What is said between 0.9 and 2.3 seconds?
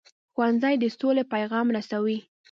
سولې پیغام رسوي